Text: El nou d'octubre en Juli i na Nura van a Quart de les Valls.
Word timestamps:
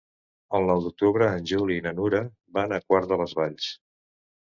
El 0.59 0.63
nou 0.69 0.79
d'octubre 0.85 1.27
en 1.39 1.45
Juli 1.51 1.77
i 1.81 1.83
na 1.87 1.91
Nura 1.97 2.21
van 2.59 2.73
a 2.79 2.79
Quart 2.87 3.13
de 3.13 3.21
les 3.23 3.37
Valls. 3.41 3.69